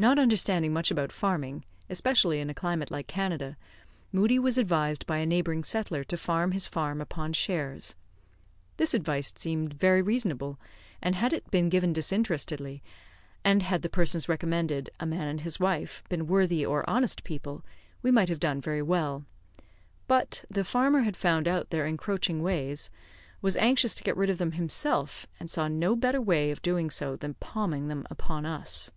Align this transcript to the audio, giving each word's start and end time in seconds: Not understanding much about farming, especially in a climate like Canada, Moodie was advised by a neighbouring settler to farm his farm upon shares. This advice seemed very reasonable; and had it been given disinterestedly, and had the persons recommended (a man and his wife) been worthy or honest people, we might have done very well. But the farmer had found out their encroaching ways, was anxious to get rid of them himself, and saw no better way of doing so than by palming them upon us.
Not 0.00 0.16
understanding 0.16 0.72
much 0.72 0.92
about 0.92 1.10
farming, 1.10 1.64
especially 1.90 2.38
in 2.38 2.48
a 2.48 2.54
climate 2.54 2.88
like 2.88 3.08
Canada, 3.08 3.56
Moodie 4.12 4.38
was 4.38 4.56
advised 4.56 5.04
by 5.08 5.18
a 5.18 5.26
neighbouring 5.26 5.64
settler 5.64 6.04
to 6.04 6.16
farm 6.16 6.52
his 6.52 6.68
farm 6.68 7.00
upon 7.00 7.32
shares. 7.32 7.96
This 8.76 8.94
advice 8.94 9.32
seemed 9.34 9.74
very 9.74 10.00
reasonable; 10.00 10.56
and 11.02 11.16
had 11.16 11.32
it 11.32 11.50
been 11.50 11.68
given 11.68 11.92
disinterestedly, 11.92 12.80
and 13.44 13.64
had 13.64 13.82
the 13.82 13.88
persons 13.88 14.28
recommended 14.28 14.88
(a 15.00 15.04
man 15.06 15.26
and 15.26 15.40
his 15.40 15.58
wife) 15.58 16.04
been 16.08 16.28
worthy 16.28 16.64
or 16.64 16.88
honest 16.88 17.24
people, 17.24 17.64
we 18.00 18.12
might 18.12 18.28
have 18.28 18.38
done 18.38 18.60
very 18.60 18.82
well. 18.82 19.24
But 20.06 20.44
the 20.48 20.62
farmer 20.62 21.00
had 21.00 21.16
found 21.16 21.48
out 21.48 21.70
their 21.70 21.86
encroaching 21.86 22.40
ways, 22.40 22.88
was 23.42 23.56
anxious 23.56 23.96
to 23.96 24.04
get 24.04 24.16
rid 24.16 24.30
of 24.30 24.38
them 24.38 24.52
himself, 24.52 25.26
and 25.40 25.50
saw 25.50 25.66
no 25.66 25.96
better 25.96 26.20
way 26.20 26.52
of 26.52 26.62
doing 26.62 26.88
so 26.88 27.16
than 27.16 27.32
by 27.32 27.38
palming 27.46 27.88
them 27.88 28.06
upon 28.12 28.46
us. 28.46 28.92